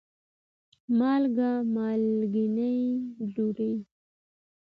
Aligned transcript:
مالګه: 0.97 1.51
مالګېنه 1.73 2.71
ډوډۍ 3.33 3.73